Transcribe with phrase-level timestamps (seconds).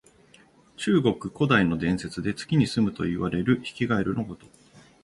[0.77, 4.47] 中国古代の伝説で、月にすむといわれるヒキガエルのこと。